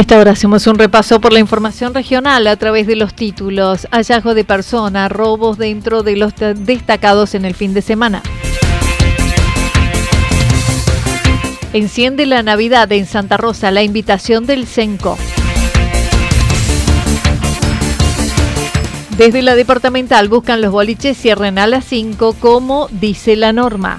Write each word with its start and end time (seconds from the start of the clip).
Esta 0.00 0.18
hora 0.18 0.32
hacemos 0.32 0.66
un 0.66 0.78
repaso 0.78 1.20
por 1.20 1.30
la 1.30 1.40
información 1.40 1.92
regional 1.92 2.46
a 2.46 2.56
través 2.56 2.86
de 2.86 2.96
los 2.96 3.12
títulos, 3.12 3.86
hallazgo 3.90 4.32
de 4.32 4.44
personas, 4.44 5.12
robos 5.12 5.58
dentro 5.58 6.02
de 6.02 6.16
los 6.16 6.32
destacados 6.36 7.34
en 7.34 7.44
el 7.44 7.54
fin 7.54 7.74
de 7.74 7.82
semana. 7.82 8.22
Enciende 11.74 12.24
la 12.24 12.42
Navidad 12.42 12.90
en 12.92 13.04
Santa 13.04 13.36
Rosa 13.36 13.70
la 13.70 13.82
invitación 13.82 14.46
del 14.46 14.66
CENCO. 14.66 15.18
Desde 19.18 19.42
la 19.42 19.54
departamental 19.54 20.30
buscan 20.30 20.62
los 20.62 20.72
boliches 20.72 21.18
cierren 21.18 21.58
a 21.58 21.66
las 21.66 21.84
5 21.84 22.36
como 22.40 22.88
dice 22.90 23.36
la 23.36 23.52
norma. 23.52 23.98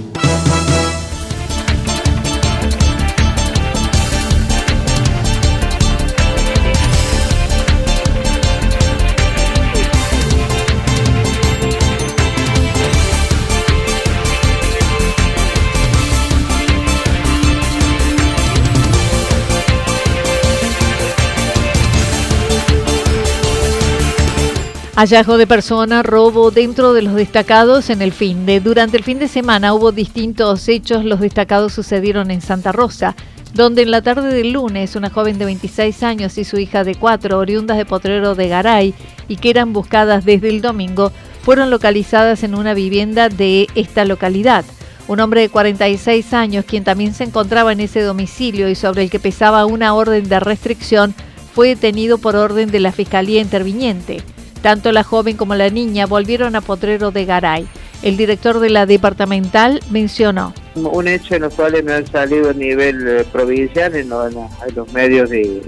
Hallazgo 24.95 25.37
de 25.37 25.47
personas, 25.47 26.05
robo 26.05 26.51
dentro 26.51 26.93
de 26.93 27.01
los 27.01 27.15
destacados 27.15 27.89
en 27.89 28.01
el 28.01 28.11
fin 28.11 28.45
de. 28.45 28.59
Durante 28.59 28.97
el 28.97 29.03
fin 29.03 29.19
de 29.19 29.29
semana 29.29 29.73
hubo 29.73 29.93
distintos 29.93 30.67
hechos. 30.67 31.05
Los 31.05 31.21
destacados 31.21 31.73
sucedieron 31.73 32.29
en 32.29 32.41
Santa 32.41 32.73
Rosa, 32.73 33.15
donde 33.53 33.83
en 33.83 33.91
la 33.91 34.01
tarde 34.01 34.33
del 34.33 34.51
lunes 34.51 34.97
una 34.97 35.09
joven 35.09 35.39
de 35.39 35.45
26 35.45 36.03
años 36.03 36.37
y 36.37 36.43
su 36.43 36.59
hija 36.59 36.83
de 36.83 36.95
4, 36.95 37.39
oriundas 37.39 37.77
de 37.77 37.85
Potrero 37.85 38.35
de 38.35 38.49
Garay, 38.49 38.93
y 39.29 39.37
que 39.37 39.49
eran 39.49 39.71
buscadas 39.71 40.25
desde 40.25 40.49
el 40.49 40.61
domingo, 40.61 41.13
fueron 41.41 41.69
localizadas 41.69 42.43
en 42.43 42.53
una 42.53 42.73
vivienda 42.73 43.29
de 43.29 43.67
esta 43.75 44.03
localidad. 44.03 44.65
Un 45.07 45.21
hombre 45.21 45.39
de 45.39 45.49
46 45.49 46.33
años, 46.33 46.65
quien 46.65 46.83
también 46.83 47.13
se 47.13 47.23
encontraba 47.23 47.71
en 47.71 47.79
ese 47.79 48.01
domicilio 48.01 48.67
y 48.67 48.75
sobre 48.75 49.03
el 49.03 49.09
que 49.09 49.19
pesaba 49.21 49.65
una 49.65 49.93
orden 49.93 50.27
de 50.27 50.39
restricción, 50.41 51.15
fue 51.55 51.69
detenido 51.69 52.17
por 52.17 52.35
orden 52.35 52.69
de 52.69 52.81
la 52.81 52.91
Fiscalía 52.91 53.41
Interviniente. 53.41 54.21
Tanto 54.61 54.91
la 54.91 55.03
joven 55.03 55.37
como 55.37 55.55
la 55.55 55.69
niña 55.69 56.05
volvieron 56.05 56.55
a 56.55 56.61
Potrero 56.61 57.11
de 57.11 57.25
Garay. 57.25 57.67
El 58.03 58.17
director 58.17 58.59
de 58.59 58.69
la 58.69 58.85
departamental 58.85 59.79
mencionó. 59.91 60.53
Un 60.75 61.07
hecho 61.07 61.35
en 61.35 61.43
los 61.43 61.53
cuales 61.53 61.83
me 61.83 61.93
han 61.93 62.07
salido 62.07 62.49
a 62.49 62.53
nivel 62.53 63.07
eh, 63.07 63.25
provincial, 63.31 63.95
en, 63.95 64.09
los 64.09 64.93
medios 64.93 65.29
de, 65.29 65.61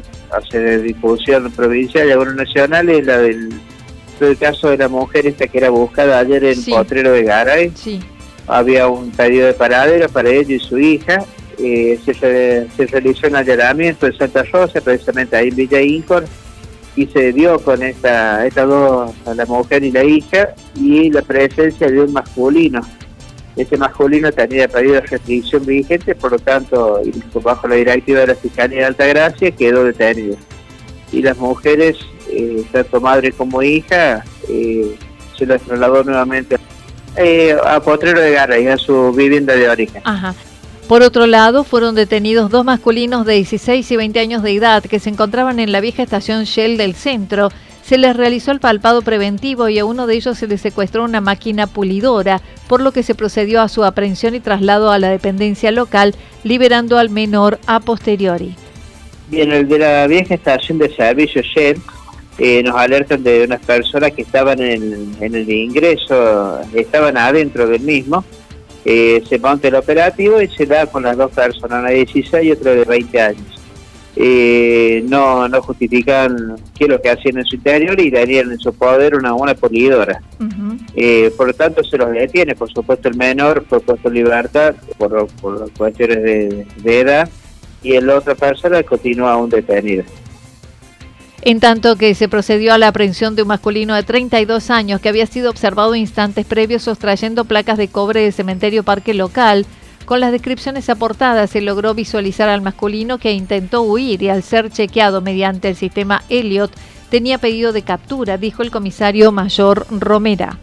de 0.52 0.82
difusión 0.82 1.52
provincial 1.52 2.08
y 2.08 2.12
algunos 2.12 2.36
nacionales, 2.36 3.06
la 3.06 3.18
del 3.18 3.53
el 4.20 4.38
caso 4.38 4.70
de 4.70 4.78
la 4.78 4.88
mujer 4.88 5.28
esta 5.28 5.48
que 5.48 5.58
era 5.58 5.70
buscada 5.70 6.20
ayer 6.20 6.44
en 6.46 6.64
Potrero 6.64 7.12
de 7.12 7.24
Garay. 7.24 7.72
Sí. 7.76 8.00
Había 8.48 8.88
un 8.88 9.12
pedido 9.12 9.48
de 9.48 9.53
paradero 9.53 10.08
para 10.08 10.30
ella 10.30 10.56
y 10.56 10.59
su 10.59 10.78
hija. 10.80 11.26
Eh, 11.59 12.00
se, 12.03 12.14
se, 12.14 12.86
realizó 12.88 13.28
un 13.28 13.36
allanamiento 13.36 14.08
en 14.08 14.18
Santa 14.18 14.44
Rosa, 14.44 14.82
precisamente 14.82 15.36
ahí 15.36 15.50
en 15.50 15.56
Villa 15.56 15.82
Incor 15.82 16.26
y 16.96 17.08
se 17.08 17.34
dio 17.34 17.59
con 17.59 17.81
esta, 17.81 18.46
estas 18.46 18.68
dos, 18.68 19.12
la 19.36 19.46
mujer 19.46 19.84
y 19.84 19.92
la 19.92 20.04
hija, 20.04 20.50
y 20.76 21.09
la 21.09 21.22
presencia 21.22 21.88
de 21.88 22.02
un 22.02 22.14
masculino. 22.14 22.81
Ese 23.56 23.78
masculino 23.78 24.31
tenía 24.31 24.68
pedido 24.68 24.96
de 24.96 25.02
restricción 25.02 25.66
vigente, 25.66 26.16
por 26.16 26.32
lo 26.32 26.40
tanto, 26.40 27.02
bajo 27.42 27.68
la 27.68 27.76
directiva 27.76 28.22
de 28.22 28.28
la 28.28 28.36
Fiscalía 28.36 28.80
de 28.80 28.86
Altagracia, 28.86 29.52
quedó 29.52 29.84
detenido. 29.84 30.38
Y 31.12 31.22
las 31.22 31.38
mujeres, 31.38 31.98
eh, 32.30 32.64
tanto 32.72 33.00
madre 33.00 33.32
como 33.32 33.62
hija, 33.62 34.24
eh, 34.50 34.96
se 35.38 35.46
las 35.46 35.62
trasladó 35.62 36.03
nuevamente 36.03 36.58
eh, 37.16 37.56
a 37.64 37.80
Potrero 37.80 38.20
de 38.20 38.32
Garra, 38.32 38.56
a 38.74 38.78
su 38.78 39.12
vivienda 39.12 39.56
de 39.56 39.70
origen. 39.70 40.02
Por 40.88 41.02
otro 41.02 41.28
lado, 41.28 41.64
fueron 41.64 41.96
detenidos 41.96 42.52
dos 42.52 42.66
masculinos 42.66 43.26
de 43.26 43.36
16 43.36 43.90
y 43.90 43.96
20 43.96 44.20
años 44.20 44.44
de 44.44 44.54
edad 44.54 44.84
que 44.84 45.00
se 45.00 45.10
encontraban 45.10 45.60
en 45.60 45.72
la 45.72 45.80
vieja 45.80 46.04
estación 46.04 46.44
Shell 46.44 46.78
del 46.78 46.94
centro. 46.94 47.50
Se 47.84 47.98
les 47.98 48.16
realizó 48.16 48.52
el 48.52 48.60
palpado 48.60 49.02
preventivo 49.02 49.70
y 49.70 49.80
a 49.80 49.86
uno 49.86 50.08
de 50.08 50.16
ellos 50.16 50.38
se 50.38 50.48
le 50.48 50.58
secuestró 50.58 51.03
una 51.06 51.22
máquina 51.22 51.68
pulidora, 51.68 52.41
por 52.68 52.82
lo 52.82 52.91
que 52.91 53.02
se 53.02 53.16
procedió 53.16 53.62
a 53.62 53.70
su 53.70 53.84
aprehensión 53.84 54.35
y 54.35 54.41
traslado 54.41 54.91
a 54.91 55.00
la 55.00 55.09
dependencia 55.09 55.72
local, 55.72 56.16
liberando 56.44 56.97
al 56.97 57.09
menor 57.09 57.59
a 57.66 57.79
posteriori. 57.79 58.56
Bien, 59.29 59.52
el 59.52 59.68
de 59.68 59.79
la 59.79 60.08
vieja 60.08 60.36
estación 60.36 60.79
de 60.79 60.94
servicio 60.94 61.41
Shell 61.41 61.82
eh, 62.40 62.62
nos 62.62 62.76
alertan 62.76 63.24
de 63.24 63.44
unas 63.44 63.62
personas 63.62 64.12
que 64.12 64.24
estaban 64.24 64.62
en, 64.62 65.16
en 65.20 65.36
el 65.36 65.50
ingreso, 65.50 66.59
estaban 66.74 67.18
adentro 67.18 67.68
del 67.68 67.82
mismo, 67.82 68.24
eh, 68.85 69.24
se 69.28 69.40
monta 69.40 69.68
el 69.68 69.76
operativo 69.76 70.41
y 70.41 70.47
se 70.47 70.66
da 70.66 70.85
con 70.85 71.03
las 71.03 71.18
dos 71.18 71.32
personas, 71.32 71.80
una 71.80 71.90
de 71.90 71.96
16 71.96 72.46
y 72.46 72.52
otra 72.52 72.72
de 72.74 72.84
20 72.84 73.22
años. 73.22 73.62
Eh, 74.16 75.03
no, 75.08 75.47
no 75.47 75.62
justifican 75.64 76.56
qué 76.78 76.84
es 76.84 76.90
lo 76.90 77.02
que 77.02 77.09
hacían 77.09 77.38
en 77.38 77.46
su 77.46 77.56
interior 77.56 78.00
y 78.00 78.12
darían 78.12 78.52
en 78.52 78.59
su 78.59 78.72
poder 78.74 79.16
una 79.16 79.32
buena 79.32 79.56
polidora. 79.56 80.22
Eh, 80.96 81.32
por 81.35 81.47
lo 81.47 81.53
tanto, 81.53 81.84
se 81.84 81.97
los 81.97 82.12
detiene. 82.12 82.56
Por 82.56 82.72
supuesto, 82.72 83.08
el 83.09 83.16
menor 83.16 83.66
fue 83.68 83.80
puesto 83.80 84.09
en 84.09 84.14
libertad 84.14 84.76
por, 84.97 85.28
por 85.41 85.72
cuestiones 85.72 86.22
de, 86.22 86.68
de 86.84 87.00
edad 87.00 87.29
y 87.82 87.94
el 87.94 88.09
otra 88.09 88.36
persona 88.36 88.84
continúa 88.84 89.34
aún 89.34 89.50
detenida 89.50 90.03
en 91.45 91.59
tanto 91.59 91.97
que 91.97 92.16
se 92.16 92.29
procedió 92.29 92.73
a 92.73 92.78
la 92.78 92.87
aprehensión 92.87 93.35
de 93.35 93.41
un 93.41 93.49
masculino 93.49 93.95
de 93.95 94.03
32 94.03 94.69
años 94.69 95.01
que 95.01 95.09
había 95.09 95.25
sido 95.25 95.49
observado 95.49 95.93
instantes 95.93 96.45
previos 96.45 96.84
sustrayendo 96.84 97.43
placas 97.43 97.78
de 97.78 97.90
cobre 97.90 98.22
del 98.22 98.34
cementerio 98.34 98.84
parque 98.84 99.13
local, 99.13 99.66
Con 100.05 100.19
las 100.19 100.34
descripciones 100.34 100.90
aportadas 100.90 101.49
se 101.49 101.61
logró 101.61 101.93
visualizar 101.93 102.49
al 102.49 102.61
masculino 102.61 103.19
que 103.19 103.31
intentó 103.31 103.84
huir 103.84 104.22
y 104.22 104.28
al 104.28 104.43
ser 104.43 104.69
chequeado 104.69 105.22
mediante 105.22 105.69
el 105.69 105.75
sistema 105.78 106.23
Elliot 106.28 106.72
tenía 107.09 107.37
pedido 107.37 107.72
de 107.72 107.84
captura, 107.84 108.37
dijo 108.37 108.63
el 108.63 108.72
comisario 108.72 109.31
mayor 109.31 109.85
Romera. 109.90 110.57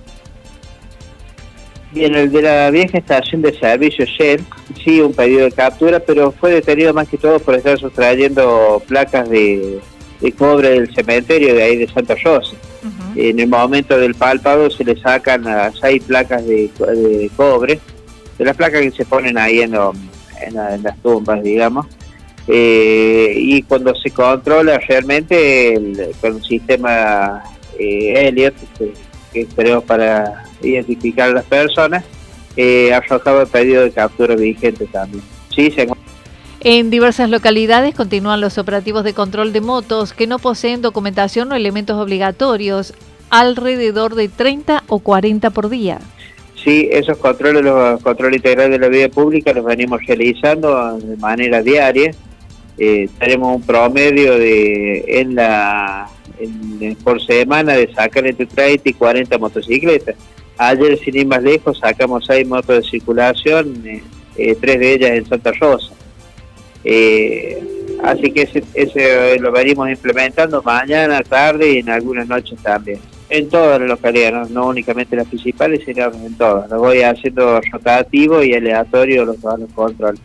Bien, 1.92 2.14
el 2.14 2.30
de 2.30 2.42
la 2.42 2.70
vieja 2.70 2.98
estación 2.98 3.40
de 3.40 3.58
servicio 3.58 4.04
Shell, 4.04 4.44
sí, 4.84 5.00
un 5.00 5.14
pedido 5.14 5.44
de 5.44 5.52
captura, 5.52 6.00
pero 6.00 6.32
fue 6.32 6.50
detenido 6.50 6.92
más 6.92 7.08
que 7.08 7.16
todo 7.16 7.38
por 7.38 7.54
estar 7.54 7.78
sustrayendo 7.78 8.82
placas 8.86 9.28
de, 9.30 9.80
cobre 10.37 10.70
del 10.70 10.94
cementerio 10.94 11.55
de 11.55 11.62
ahí 11.62 11.76
de 11.76 11.88
Santa 11.88 12.14
Rosa. 12.22 12.56
En 13.17 13.40
el 13.40 13.49
momento 13.49 13.99
del 13.99 14.14
pálpado 14.14 14.70
se 14.70 14.84
le 14.84 14.96
sacan 15.00 15.46
a 15.46 15.72
seis 15.72 16.02
placas 16.05 16.46
de, 16.46 16.70
cobre, 17.37 17.81
de 18.38 18.44
las 18.44 18.56
placas 18.56 18.82
que 18.82 18.90
se 18.93 19.05
ponen 19.05 19.37
ahí 19.37 19.61
en, 19.61 19.75
en, 19.75 20.82
las 20.82 20.96
tumbas, 21.02 21.43
digamos. 21.43 21.87
Eh, 22.46 23.34
y 23.37 23.62
cuando 23.62 23.94
se 23.94 24.11
controla 24.11 24.78
realmente 24.78 25.75
con 26.20 26.37
el 26.37 26.43
sistema 26.43 27.43
eh, 27.78 28.28
Elliot, 28.28 28.55
que, 28.78 29.46
que 29.46 29.81
para 29.87 30.44
identificar 30.62 31.31
a 31.31 31.34
las 31.34 31.44
personas, 31.44 32.05
eh, 32.56 32.93
arrojado 32.93 33.43
el 33.43 33.46
pedido 33.46 33.82
de 33.84 33.90
captura 33.90 34.34
vigente 34.34 34.87
también. 34.87 35.23
Sí, 35.55 35.70
En 36.62 36.90
diversas 36.90 37.30
localidades 37.30 37.94
continúan 37.94 38.42
los 38.42 38.58
operativos 38.58 39.02
de 39.02 39.14
control 39.14 39.54
de 39.54 39.62
motos 39.62 40.12
que 40.12 40.26
no 40.26 40.38
poseen 40.38 40.82
documentación 40.82 41.50
o 41.50 41.54
elementos 41.54 41.96
obligatorios, 41.96 42.92
alrededor 43.30 44.14
de 44.14 44.28
30 44.28 44.84
o 44.86 44.98
40 44.98 45.50
por 45.50 45.70
día. 45.70 46.00
Sí, 46.62 46.90
esos 46.92 47.16
controles, 47.16 47.62
los 47.62 48.02
controles 48.02 48.36
integrales 48.36 48.72
de 48.72 48.78
la 48.78 48.88
vida 48.88 49.08
pública 49.08 49.54
los 49.54 49.64
venimos 49.64 50.04
realizando 50.06 50.98
de 50.98 51.16
manera 51.16 51.62
diaria. 51.62 52.10
Eh, 52.76 53.08
tenemos 53.18 53.56
un 53.56 53.62
promedio 53.62 54.38
de 54.38 55.04
en 55.20 55.34
la 55.34 56.10
por 57.04 57.22
semana 57.22 57.74
de 57.74 57.92
sacar 57.92 58.26
entre 58.26 58.46
30 58.46 58.88
y 58.88 58.92
40 58.92 59.38
motocicletas. 59.38 60.16
Ayer, 60.58 60.98
sin 60.98 61.16
ir 61.16 61.26
más 61.26 61.42
lejos, 61.42 61.78
sacamos 61.78 62.24
seis 62.26 62.46
motos 62.46 62.82
de 62.82 62.90
circulación, 62.90 63.82
eh, 63.86 64.02
eh, 64.36 64.56
tres 64.60 64.78
de 64.78 64.92
ellas 64.94 65.10
en 65.12 65.26
Santa 65.26 65.52
Rosa. 65.52 65.94
Eh, 66.84 67.62
así 68.02 68.30
que 68.32 68.48
ese, 68.74 69.38
lo 69.38 69.52
venimos 69.52 69.90
implementando 69.90 70.62
mañana, 70.62 71.20
tarde 71.22 71.72
y 71.72 71.78
en 71.78 71.90
algunas 71.90 72.26
noches 72.28 72.58
también. 72.62 72.98
En 73.28 73.48
todas 73.48 73.80
las 73.80 73.88
localidades, 73.88 74.50
no, 74.50 74.66
únicamente 74.66 75.14
las 75.14 75.28
principales, 75.28 75.82
sino 75.84 76.06
en 76.06 76.34
todas. 76.36 76.68
Lo 76.70 76.78
voy 76.80 77.02
haciendo 77.02 77.60
rotativo 77.72 78.42
y 78.42 78.54
aleatorio 78.54 79.24
los, 79.24 79.36
los 79.42 79.72
controles. 79.72 80.20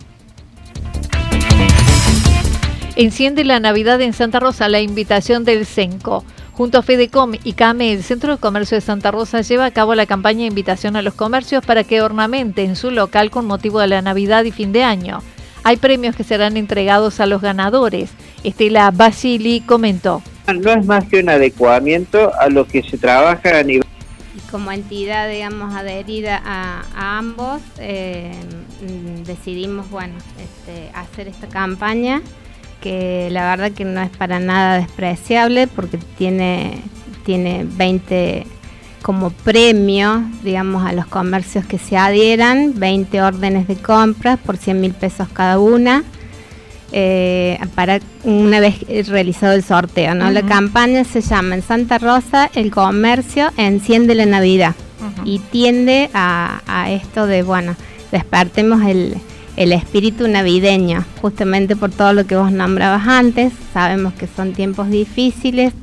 Enciende 2.95 3.43
la 3.43 3.59
Navidad 3.59 3.99
en 4.01 4.13
Santa 4.13 4.39
Rosa 4.39 4.69
la 4.69 4.79
invitación 4.79 5.43
del 5.43 5.65
CENCO. 5.65 6.23
Junto 6.53 6.77
a 6.77 6.81
Fedecom 6.81 7.33
y 7.43 7.51
CAME, 7.51 7.91
el 7.91 8.01
Centro 8.01 8.31
de 8.31 8.39
Comercio 8.39 8.75
de 8.75 8.81
Santa 8.81 9.11
Rosa 9.11 9.41
lleva 9.41 9.65
a 9.65 9.71
cabo 9.71 9.93
la 9.93 10.05
campaña 10.05 10.39
de 10.39 10.45
invitación 10.45 10.95
a 10.95 11.01
los 11.01 11.13
comercios 11.13 11.65
para 11.65 11.83
que 11.83 12.01
ornamenten 12.01 12.77
su 12.77 12.91
local 12.91 13.29
con 13.29 13.45
motivo 13.45 13.81
de 13.81 13.87
la 13.87 14.01
Navidad 14.01 14.45
y 14.45 14.51
fin 14.51 14.71
de 14.71 14.83
año. 14.83 15.21
Hay 15.67 15.77
premios 15.77 16.15
que 16.15 16.23
serán 16.23 16.57
entregados 16.57 17.19
a 17.19 17.25
los 17.25 17.41
ganadores. 17.41 18.11
Estela 18.43 18.91
Basili 18.91 19.61
comentó. 19.61 20.21
No 20.45 20.71
es 20.71 20.85
más 20.85 21.05
que 21.05 21.21
un 21.21 21.29
adecuamiento 21.29 22.31
a 22.39 22.49
lo 22.49 22.67
que 22.67 22.83
se 22.83 22.99
trabaja 22.99 23.57
a 23.57 23.63
nivel 23.63 23.83
como 24.51 24.71
entidad, 24.71 25.27
digamos, 25.27 25.73
adherida 25.73 26.39
a, 26.45 27.17
ambos, 27.17 27.61
eh, 27.79 28.31
decidimos, 29.25 29.89
bueno, 29.89 30.13
este, 30.39 30.91
hacer 30.93 31.27
esta 31.27 31.47
campaña 31.47 32.21
que 32.79 33.29
la 33.31 33.49
verdad 33.49 33.71
que 33.71 33.85
no 33.85 34.01
es 34.01 34.11
para 34.15 34.39
nada 34.39 34.77
despreciable 34.77 35.67
porque 35.67 35.97
tiene, 36.17 36.83
tiene 37.25 37.65
20 37.67 38.45
como 39.05 39.29
premio, 39.29 40.23
digamos, 40.43 40.83
a 40.83 40.91
los 40.91 41.05
comercios 41.05 41.63
que 41.63 41.77
se 41.77 41.95
adhieran, 41.95 42.73
20 42.79 43.21
órdenes 43.21 43.67
de 43.67 43.75
compras 43.75 44.39
por 44.43 44.57
100 44.57 44.81
mil 44.81 44.93
pesos 44.95 45.27
cada 45.31 45.59
una, 45.59 46.03
eh, 46.91 47.59
para 47.75 47.99
una 48.23 48.59
vez 48.59 48.79
realizado 49.07 49.53
el 49.53 49.61
sorteo. 49.61 50.15
¿no? 50.15 50.31
La 50.31 50.41
campaña 50.41 51.03
se 51.03 51.21
llama 51.21 51.53
en 51.53 51.61
Santa 51.61 51.99
Rosa 51.99 52.49
El 52.55 52.71
comercio 52.71 53.51
enciende 53.57 54.15
la 54.15 54.25
Navidad 54.25 54.73
y 55.23 55.37
tiende 55.37 56.09
a, 56.15 56.63
a 56.65 56.89
esto 56.89 57.27
de, 57.27 57.43
bueno, 57.43 57.75
despertemos 58.11 58.81
el, 58.87 59.17
el 59.55 59.71
espíritu 59.71 60.27
navideño, 60.27 61.05
justamente 61.21 61.75
por 61.75 61.91
todo 61.91 62.11
lo 62.13 62.25
que 62.25 62.37
vos 62.37 62.51
nombrabas 62.51 63.07
antes. 63.07 63.53
Sabemos 63.71 64.13
que 64.15 64.25
son 64.25 64.53
tiempos 64.53 64.89
difíciles 64.89 65.73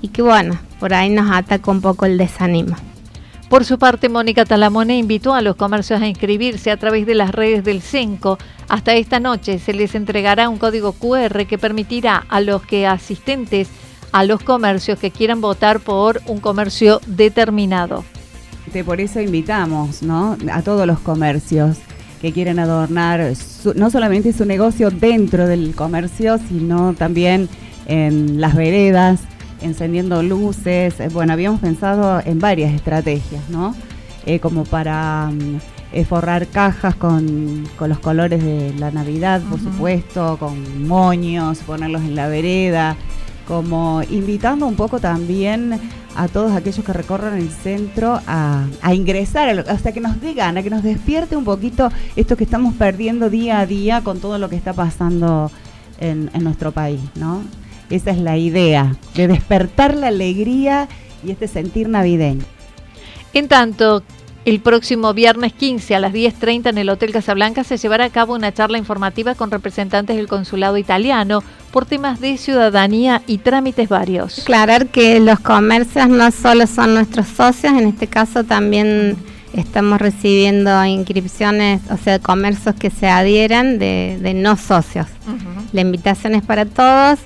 y 0.00 0.08
que 0.08 0.22
bueno, 0.22 0.58
por 0.80 0.94
ahí 0.94 1.10
nos 1.10 1.30
ataca 1.30 1.70
un 1.70 1.80
poco 1.80 2.06
el 2.06 2.18
desánimo. 2.18 2.76
Por 3.48 3.64
su 3.64 3.78
parte, 3.78 4.10
Mónica 4.10 4.44
Talamone 4.44 4.98
invitó 4.98 5.32
a 5.34 5.40
los 5.40 5.56
comercios 5.56 6.02
a 6.02 6.06
inscribirse 6.06 6.70
a 6.70 6.76
través 6.76 7.06
de 7.06 7.14
las 7.14 7.30
redes 7.30 7.64
del 7.64 7.80
CENCO. 7.80 8.38
Hasta 8.68 8.94
esta 8.94 9.20
noche 9.20 9.58
se 9.58 9.72
les 9.72 9.94
entregará 9.94 10.50
un 10.50 10.58
código 10.58 10.92
QR 10.92 11.46
que 11.46 11.56
permitirá 11.56 12.26
a 12.28 12.42
los 12.42 12.62
que 12.62 12.86
asistentes 12.86 13.68
a 14.12 14.24
los 14.24 14.42
comercios 14.42 14.98
que 14.98 15.10
quieran 15.10 15.40
votar 15.40 15.80
por 15.80 16.20
un 16.26 16.40
comercio 16.40 17.00
determinado. 17.06 18.04
Por 18.84 19.00
eso 19.00 19.20
invitamos 19.20 20.02
¿no? 20.02 20.36
a 20.52 20.62
todos 20.62 20.86
los 20.86 20.98
comercios 21.00 21.78
que 22.20 22.32
quieren 22.32 22.58
adornar 22.58 23.32
no 23.74 23.90
solamente 23.90 24.32
su 24.32 24.44
negocio 24.44 24.90
dentro 24.90 25.46
del 25.46 25.74
comercio, 25.74 26.38
sino 26.48 26.92
también 26.94 27.48
en 27.86 28.40
las 28.40 28.54
veredas, 28.54 29.20
encendiendo 29.60 30.22
luces. 30.22 31.00
Eh, 31.00 31.08
bueno, 31.12 31.32
habíamos 31.32 31.60
pensado 31.60 32.20
en 32.24 32.38
varias 32.38 32.72
estrategias, 32.72 33.48
¿no? 33.48 33.74
Eh, 34.26 34.40
como 34.40 34.64
para 34.64 35.30
mm, 35.30 35.56
eh, 35.92 36.04
forrar 36.04 36.46
cajas 36.48 36.94
con, 36.94 37.64
los 37.80 37.98
colores 37.98 38.42
de 38.44 38.74
la 38.78 38.90
Navidad, 38.90 39.40
por 39.48 39.58
supuesto, 39.60 40.36
con 40.38 40.86
moños, 40.86 41.58
ponerlos 41.60 42.02
en 42.02 42.14
la 42.14 42.28
vereda, 42.28 42.96
como 43.46 44.02
invitando 44.10 44.66
un 44.66 44.76
poco 44.76 45.00
también 45.00 45.80
a 46.14 46.28
todos 46.28 46.52
aquellos 46.52 46.84
que 46.84 46.92
recorran 46.92 47.38
el 47.38 47.48
centro 47.50 48.20
a, 48.26 48.66
ingresar, 48.92 49.64
hasta 49.68 49.92
que 49.92 50.00
nos 50.00 50.20
dé 50.20 50.34
gana, 50.34 50.62
que 50.62 50.70
nos 50.70 50.82
despierte 50.82 51.36
un 51.36 51.44
poquito 51.44 51.90
esto 52.16 52.36
que 52.36 52.44
estamos 52.44 52.74
perdiendo 52.74 53.30
día 53.30 53.60
a 53.60 53.66
día 53.66 54.02
con 54.02 54.20
todo 54.20 54.38
lo 54.38 54.50
que 54.50 54.56
está 54.56 54.72
pasando 54.72 55.50
en, 56.00 56.28
en 56.34 56.44
nuestro 56.44 56.72
país, 56.72 57.00
¿no? 57.14 57.40
Esa 57.90 58.10
es 58.10 58.18
la 58.18 58.36
idea, 58.36 58.96
de 59.14 59.28
despertar 59.28 59.94
la 59.94 60.08
alegría 60.08 60.88
y 61.24 61.30
este 61.30 61.48
sentir 61.48 61.88
navideño. 61.88 62.44
En 63.32 63.48
tanto, 63.48 64.02
el 64.44 64.60
próximo 64.60 65.12
viernes 65.12 65.52
15 65.52 65.94
a 65.94 66.00
las 66.00 66.12
10.30 66.12 66.70
en 66.70 66.78
el 66.78 66.88
Hotel 66.88 67.12
Casablanca 67.12 67.64
se 67.64 67.76
llevará 67.76 68.06
a 68.06 68.10
cabo 68.10 68.34
una 68.34 68.52
charla 68.52 68.78
informativa 68.78 69.34
con 69.34 69.50
representantes 69.50 70.16
del 70.16 70.26
consulado 70.26 70.78
italiano 70.78 71.42
por 71.70 71.84
temas 71.84 72.20
de 72.20 72.38
ciudadanía 72.38 73.22
y 73.26 73.38
trámites 73.38 73.88
varios. 73.88 74.38
Aclarar 74.38 74.86
que 74.86 75.20
los 75.20 75.38
comercios 75.40 76.08
no 76.08 76.30
solo 76.30 76.66
son 76.66 76.94
nuestros 76.94 77.26
socios, 77.26 77.74
en 77.74 77.88
este 77.88 78.06
caso 78.06 78.44
también 78.44 79.16
estamos 79.52 80.00
recibiendo 80.00 80.84
inscripciones, 80.84 81.82
o 81.90 81.96
sea, 81.96 82.18
comercios 82.18 82.74
que 82.74 82.90
se 82.90 83.08
adhieran 83.08 83.78
de, 83.78 84.32
no 84.34 84.56
socios. 84.56 85.06
La 85.72 85.82
invitación 85.82 86.34
es 86.34 86.42
para 86.42 86.64
todos. 86.64 87.18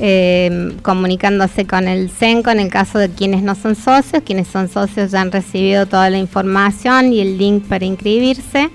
Eh, 0.00 0.76
comunicándose 0.82 1.66
con 1.66 1.88
el 1.88 2.08
CENCO 2.08 2.50
en 2.50 2.60
el 2.60 2.70
caso 2.70 3.00
de 3.00 3.10
quienes 3.10 3.42
no 3.42 3.54
son 3.54 3.74
socios. 3.74 4.22
Quienes 4.24 4.46
son 4.46 4.68
socios 4.68 5.10
ya 5.10 5.20
han 5.20 5.32
recibido 5.32 5.86
toda 5.86 6.08
la 6.10 6.18
información 6.18 7.12
y 7.12 7.20
el 7.20 7.36
link 7.36 7.64
para 7.64 7.84
inscribirse. 7.84 8.70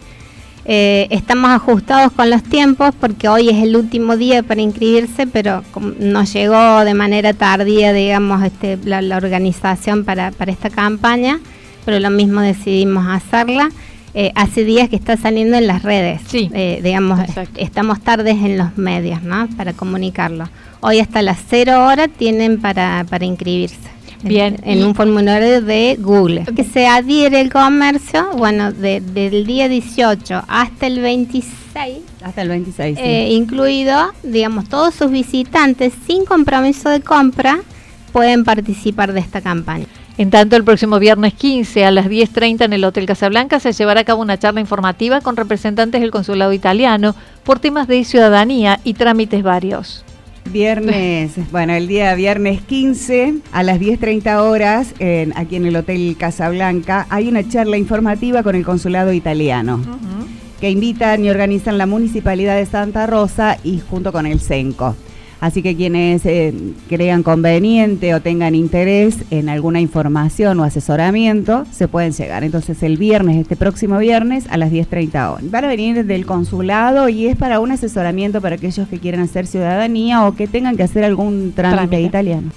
Eh, 0.66 1.08
estamos 1.10 1.52
ajustados 1.52 2.14
con 2.14 2.30
los 2.30 2.42
tiempos 2.44 2.94
porque 2.98 3.28
hoy 3.28 3.50
es 3.50 3.62
el 3.62 3.76
último 3.76 4.16
día 4.16 4.44
para 4.44 4.62
inscribirse, 4.62 5.28
pero 5.28 5.62
nos 6.00 6.32
llegó 6.32 6.86
de 6.86 6.94
manera 6.94 7.34
tardía, 7.34 7.92
digamos, 7.92 8.44
este, 8.44 8.78
la, 8.86 9.18
organización 9.18 10.06
para, 10.06 10.32
esta 10.48 10.70
campaña, 10.70 11.40
pero 11.84 12.00
lo 12.00 12.10
mismo 12.10 12.40
decidimos 12.42 13.06
hacerla. 13.08 13.70
Eh, 14.14 14.32
hace 14.36 14.64
días 14.64 14.90
que 14.90 14.96
está 14.96 15.18
saliendo 15.18 15.58
en 15.58 15.68
las 15.68 15.82
redes, 15.84 16.22
sí, 16.28 16.50
digamos, 16.84 17.20
estamos 17.58 18.00
tardes 18.00 18.36
en 18.36 18.58
los 18.58 18.78
medios, 18.78 19.24
¿no? 19.24 19.48
Para 19.58 19.74
comunicarlo. 19.74 20.48
Hoy 20.86 21.00
hasta 21.00 21.22
las 21.22 21.40
0 21.50 21.86
horas 21.86 22.10
tienen 22.18 22.60
para, 22.60 23.06
para 23.10 23.24
inscribirse. 23.24 23.78
Bien. 24.22 24.58
En, 24.64 24.84
un 24.84 24.94
formulario 24.94 25.62
de 25.62 25.98
Google. 25.98 26.44
Que 26.54 26.66
se 26.66 26.88
adhiere 26.88 27.40
el 27.40 27.50
comercio, 27.50 28.32
bueno, 28.36 28.74
del 28.74 29.46
día 29.46 29.70
18 29.70 30.44
hasta 30.46 30.88
el 30.88 31.00
26. 31.00 32.00
Hasta 32.22 32.42
el 32.42 32.50
26. 32.50 32.98
Eh, 33.00 33.30
incluido, 33.32 34.12
digamos, 34.24 34.68
todos 34.68 34.94
sus 34.94 35.10
visitantes 35.10 35.94
sin 36.06 36.26
compromiso 36.26 36.90
de 36.90 37.00
compra 37.00 37.62
pueden 38.12 38.44
participar 38.44 39.14
de 39.14 39.22
esta 39.22 39.40
campaña. 39.40 39.86
En 40.18 40.32
tanto, 40.32 40.58
el 40.58 40.66
próximo 40.66 41.00
viernes 41.00 41.34
15 41.34 41.86
a 41.86 41.92
las 41.92 42.08
10.30 42.08 42.66
en 42.66 42.74
el 42.74 42.84
Hotel 42.84 43.06
Casablanca 43.06 43.62
se 43.62 43.72
llevará 43.72 44.02
a 44.02 44.04
cabo 44.04 44.22
una 44.22 44.38
charla 44.38 44.60
informativa 44.60 45.22
con 45.22 45.38
representantes 45.38 46.02
del 46.02 46.12
consulado 46.12 46.52
italiano 46.52 47.16
por 47.46 47.60
temas 47.60 47.88
de 47.88 48.04
ciudadanía 48.04 48.82
y 48.84 48.96
trámites 48.96 49.44
varios. 49.44 50.04
Viernes, 50.52 51.32
bueno, 51.52 51.74
el 51.74 51.88
día 51.88 52.14
viernes 52.16 52.62
15 52.62 53.36
a 53.52 53.64
las 53.64 53.80
10.30 53.80 54.40
horas, 54.40 54.94
aquí 55.36 55.56
en 55.56 55.66
el 55.66 55.76
Hotel 55.76 56.16
Casablanca, 56.18 57.08
hay 57.10 57.28
una 57.28 57.48
charla 57.48 57.78
informativa 57.78 58.44
con 58.44 58.56
el 58.56 58.66
consulado 58.66 59.14
italiano. 59.14 59.82
que 60.60 60.70
invitan 60.70 61.26
y 61.26 61.30
organizan 61.30 61.78
la 61.78 61.86
Municipalidad 61.86 62.56
de 62.56 62.66
Santa 62.66 63.06
Rosa 63.06 63.58
y 63.66 63.80
junto 63.80 64.14
con 64.14 64.26
el 64.26 64.40
CENCO. 64.40 64.96
Así 65.44 65.62
que 65.62 65.76
quienes 65.76 66.26
eh, 66.26 66.54
crean 66.88 67.22
conveniente 67.22 68.16
o 68.16 68.22
tengan 68.22 68.56
interés 68.56 69.26
en 69.30 69.50
alguna 69.50 69.82
información 69.82 70.58
o 70.62 70.64
asesoramiento, 70.64 71.66
se 71.70 71.90
pueden 71.90 72.14
llegar. 72.14 72.46
Entonces 72.46 72.82
el 72.82 72.96
viernes, 72.96 73.36
este 73.36 73.58
próximo 73.58 73.98
viernes, 73.98 74.46
a 74.50 74.56
las 74.56 74.72
10.30 74.72 75.34
horas. 75.34 75.52
Van 75.52 75.66
a 75.66 75.68
venir 75.68 76.06
del 76.06 76.26
consulado 76.26 77.10
y 77.10 77.28
es 77.28 77.36
para 77.36 77.60
un 77.60 77.74
asesoramiento 77.74 78.40
para 78.40 78.56
aquellos 78.56 78.88
que 78.88 79.00
quieran 79.00 79.20
hacer 79.20 79.46
ciudadanía 79.46 80.26
o 80.26 80.34
que 80.34 80.48
tengan 80.48 80.78
que 80.78 80.84
hacer 80.84 81.04
algún 81.04 81.52
trámite, 81.54 82.00
italiano. 82.00 82.50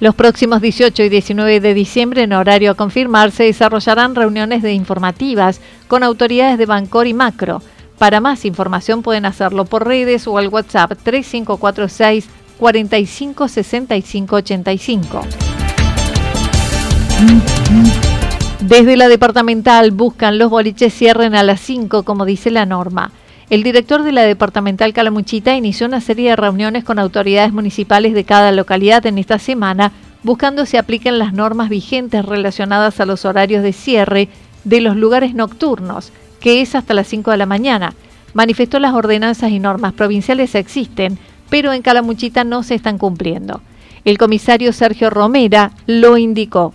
Los 0.00 0.16
próximos 0.16 0.60
18 0.60 1.04
y 1.04 1.08
19 1.08 1.60
de 1.60 1.74
diciembre, 1.74 2.24
en 2.24 2.32
horario 2.32 2.72
a 2.72 2.74
confirmar, 2.74 3.30
se 3.30 3.44
desarrollarán 3.44 4.16
reuniones 4.16 4.64
de 4.64 4.72
informativas 4.72 5.60
con 5.86 6.02
autoridades 6.02 6.58
de 6.58 6.66
Bancor 6.66 7.06
y 7.06 7.14
Macro 7.14 7.62
para 7.98 8.20
más 8.20 8.44
información 8.44 9.02
pueden 9.02 9.24
hacerlo 9.24 9.64
por 9.64 9.86
redes 9.86 10.26
o 10.26 10.38
al 10.38 10.48
WhatsApp 10.48 10.92
3546 11.02 12.28
456585. 12.58 15.22
Desde 18.60 18.96
la 18.96 19.08
departamental 19.08 19.90
buscan 19.92 20.38
los 20.38 20.50
boliches 20.50 20.92
cierren 20.92 21.34
a 21.34 21.42
las 21.42 21.60
5 21.60 22.02
como 22.02 22.24
dice 22.24 22.50
la 22.50 22.66
norma. 22.66 23.12
El 23.48 23.62
director 23.62 24.02
de 24.02 24.10
la 24.10 24.22
departamental 24.22 24.92
Calamuchita 24.92 25.56
inició 25.56 25.86
una 25.86 26.00
serie 26.00 26.30
de 26.30 26.36
reuniones 26.36 26.82
con 26.82 26.98
autoridades 26.98 27.52
municipales 27.52 28.12
de 28.12 28.24
cada 28.24 28.50
localidad 28.50 29.06
en 29.06 29.18
esta 29.18 29.38
semana 29.38 29.92
buscando 30.24 30.66
se 30.66 30.78
apliquen 30.78 31.20
las 31.20 31.32
normas 31.32 31.68
vigentes 31.68 32.24
relacionadas 32.24 32.98
a 32.98 33.06
los 33.06 33.24
horarios 33.24 33.62
de 33.62 33.72
cierre 33.72 34.28
de 34.64 34.80
los 34.80 34.96
lugares 34.96 35.34
nocturnos 35.34 36.12
que 36.46 36.60
es 36.60 36.76
hasta 36.76 36.94
las 36.94 37.08
5 37.08 37.32
de 37.32 37.38
la 37.38 37.46
mañana. 37.46 37.92
Manifestó 38.32 38.78
las 38.78 38.94
ordenanzas 38.94 39.50
y 39.50 39.58
normas 39.58 39.94
provinciales 39.94 40.54
existen, 40.54 41.18
pero 41.50 41.72
en 41.72 41.82
Calamuchita 41.82 42.44
no 42.44 42.62
se 42.62 42.76
están 42.76 42.98
cumpliendo. 42.98 43.62
El 44.04 44.16
comisario 44.16 44.72
Sergio 44.72 45.10
Romera 45.10 45.72
lo 45.88 46.16
indicó. 46.16 46.72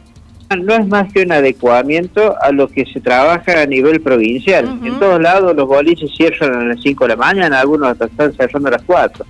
No 0.61 0.75
es 0.75 0.85
más 0.85 1.13
que 1.13 1.21
un 1.21 1.31
adecuamiento 1.31 2.35
a 2.41 2.51
lo 2.51 2.67
que 2.67 2.85
se 2.85 2.99
trabaja 2.99 3.61
a 3.61 3.65
nivel 3.65 4.01
provincial. 4.01 4.77
En 4.83 4.99
todos 4.99 5.21
lados 5.21 5.55
los 5.55 5.69
boliches 5.69 6.11
cierran 6.17 6.53
a 6.53 6.65
las 6.65 6.81
5 6.81 7.05
de 7.05 7.07
la 7.07 7.15
mañana, 7.15 7.61
algunos 7.61 7.91
hasta 7.91 8.07
están 8.07 8.33
cerrando 8.33 8.67
a 8.67 8.71
las 8.73 8.83
4. 8.83 9.25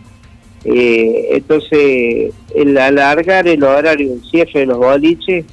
Eh, 0.64 1.28
entonces, 1.34 2.34
el 2.56 2.76
alargar 2.80 3.48
el 3.48 3.64
horario 3.64 4.10
del 4.10 4.24
cierre 4.24 4.62
de 4.62 4.66
los 4.66 4.80
boliches 4.80 5.46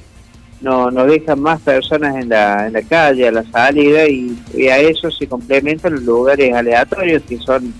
no, 0.61 0.91
no 0.91 1.05
dejan 1.05 1.39
más 1.41 1.61
personas 1.61 2.15
en 2.15 2.29
la, 2.29 2.67
en 2.67 2.73
la 2.73 2.81
calle 2.81 3.27
a 3.27 3.31
la 3.31 3.43
salida 3.43 4.07
y, 4.07 4.37
a 4.67 4.77
eso 4.79 5.09
se 5.09 5.27
complementan 5.27 5.93
los 5.93 6.03
lugares 6.03 6.53
aleatorios 6.53 7.23
que 7.23 7.37
son 7.37 7.73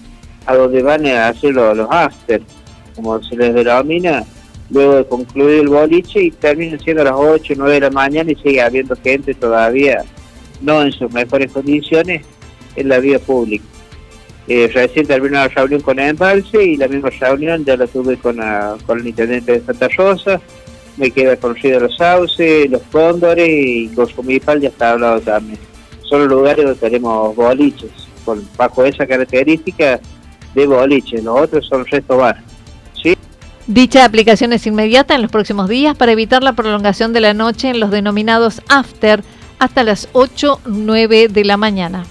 a 0.46 0.56
donde 0.56 0.82
van 0.82 1.06
a 1.06 1.28
hacer 1.28 1.54
los, 1.54 1.76
los 1.76 1.88
after, 1.92 2.42
como 2.96 3.22
se 3.22 3.36
les 3.36 3.54
denomina, 3.54 4.24
luego 4.70 4.96
de 4.96 5.06
concluir 5.06 5.62
el 5.62 5.68
boliche 5.68 6.24
y 6.24 6.32
terminan 6.32 6.80
siendo 6.80 7.02
a 7.02 7.06
las 7.06 7.16
8 7.16 7.54
o 7.54 7.56
9 7.58 7.74
de 7.74 7.80
la 7.82 7.90
mañana 7.90 8.32
y 8.32 8.36
sigue 8.36 8.62
habiendo 8.62 8.96
gente 8.96 9.34
todavía 9.34 10.04
no 10.62 10.82
en 10.82 10.92
sus 10.92 11.12
mejores 11.12 11.52
condiciones 11.52 12.26
en 12.76 12.90
la 12.90 13.00
vía 13.00 13.20
pública. 13.20 13.64
Eh, 14.48 14.70
recién 14.74 15.06
terminó 15.06 15.36
la 15.36 15.48
reunión 15.48 15.82
con 15.82 16.00
Embalse 16.00 16.64
y 16.64 16.78
la 16.78 16.88
misma 16.88 17.10
reunión 17.12 17.64
ya 17.66 17.78
la 17.78 17.86
tuve 17.86 18.18
con 18.18 18.40
el 18.40 19.08
intendente 19.08 19.52
de 19.52 19.62
Santa 19.62 19.88
Rosa 19.90 20.42
me 20.98 21.12
queda 21.12 21.36
conocido 21.38 21.80
los 21.80 21.96
sauces, 21.96 22.70
los 22.70 22.82
cóndores 22.92 23.48
y 23.50 23.90
con 23.90 24.28
ya 24.60 24.70
está 24.70 24.92
hablado 24.92 25.22
también. 25.22 25.60
Son 26.10 26.22
los 26.22 26.30
lugares 26.30 26.66
donde 26.66 26.80
tenemos 26.80 27.36
boliches, 27.36 27.92
con, 28.26 28.48
bajo 28.58 28.84
esa 28.84 29.06
característica 29.06 30.00
de 30.56 30.68
boliches, 30.68 31.24
los 31.24 31.40
otros 31.40 31.68
son 31.68 31.86
resto 31.86 32.18
bar. 32.18 32.42
¿sí? 33.02 33.16
Dicha 33.68 34.06
aplicación 34.06 34.54
es 34.54 34.66
inmediata 34.66 35.16
en 35.16 35.22
los 35.22 35.32
próximos 35.32 35.70
días 35.70 35.96
para 35.96 36.12
evitar 36.12 36.44
la 36.44 36.54
prolongación 36.54 37.14
de 37.14 37.22
la 37.22 37.34
noche 37.34 37.70
en 37.70 37.80
los 37.80 37.92
denominados 37.92 38.62
after 38.68 39.24
hasta 39.60 39.84
las 39.84 40.10
8, 40.14 40.62
9 40.66 41.28
de 41.28 41.46
la 41.46 41.58
mañana. 41.58 42.06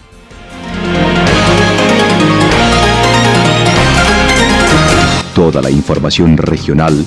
Toda 5.35 5.62
la 5.62 5.70
información 5.70 6.37
regional 6.37 7.06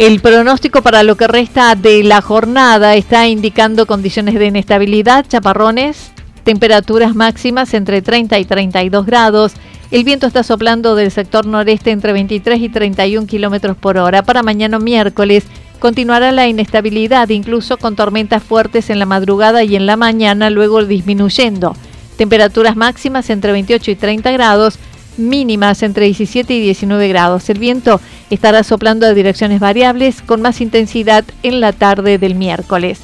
El 0.00 0.20
pronóstico 0.20 0.80
para 0.80 1.02
lo 1.02 1.18
que 1.18 1.26
resta 1.26 1.74
de 1.74 2.02
la 2.02 2.22
jornada 2.22 2.94
está 2.94 3.28
indicando 3.28 3.84
condiciones 3.84 4.36
de 4.36 4.46
inestabilidad, 4.46 5.26
chaparrones, 5.28 6.12
temperaturas 6.42 7.14
máximas 7.14 7.74
entre 7.74 8.00
30 8.00 8.38
y 8.38 8.46
32 8.46 9.04
grados. 9.04 9.52
El 9.90 10.04
viento 10.04 10.26
está 10.26 10.42
soplando 10.42 10.94
del 10.94 11.10
sector 11.10 11.44
noreste 11.44 11.90
entre 11.90 12.14
23 12.14 12.62
y 12.62 12.70
31 12.70 13.26
kilómetros 13.26 13.76
por 13.76 13.98
hora. 13.98 14.22
Para 14.22 14.42
mañana 14.42 14.78
miércoles 14.78 15.44
continuará 15.80 16.32
la 16.32 16.48
inestabilidad, 16.48 17.28
incluso 17.28 17.76
con 17.76 17.94
tormentas 17.94 18.42
fuertes 18.42 18.88
en 18.88 19.00
la 19.00 19.04
madrugada 19.04 19.64
y 19.64 19.76
en 19.76 19.84
la 19.84 19.98
mañana, 19.98 20.48
luego 20.48 20.82
disminuyendo. 20.82 21.76
Temperaturas 22.16 22.74
máximas 22.74 23.28
entre 23.28 23.52
28 23.52 23.90
y 23.90 23.96
30 23.96 24.32
grados 24.32 24.78
mínimas 25.20 25.82
entre 25.82 26.06
17 26.06 26.52
y 26.54 26.60
19 26.60 27.08
grados. 27.08 27.48
El 27.50 27.58
viento 27.58 28.00
estará 28.30 28.62
soplando 28.64 29.06
a 29.06 29.14
direcciones 29.14 29.60
variables 29.60 30.22
con 30.22 30.42
más 30.42 30.60
intensidad 30.60 31.24
en 31.42 31.60
la 31.60 31.72
tarde 31.72 32.18
del 32.18 32.34
miércoles. 32.34 33.00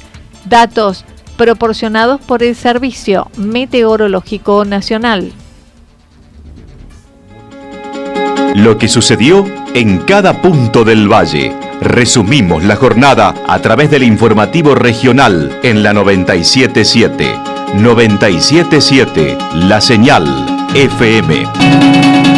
Datos 0.49 1.05
proporcionados 1.37 2.21
por 2.21 2.43
el 2.43 2.57
Servicio 2.57 3.31
Meteorológico 3.37 4.65
Nacional. 4.65 5.33
Lo 8.55 8.79
que 8.79 8.89
sucedió 8.89 9.45
en 9.75 9.99
cada 9.99 10.41
punto 10.41 10.85
del 10.85 11.13
valle. 11.13 11.53
Resumimos 11.83 12.65
la 12.65 12.77
jornada 12.77 13.35
a 13.47 13.59
través 13.61 13.91
del 13.91 14.03
informativo 14.03 14.75
regional 14.75 15.61
en 15.63 15.83
la 15.83 15.93
977. 15.93 17.35
977 17.75 19.37
La 19.55 19.83
Señal 19.83 20.56
FM. 20.75 22.36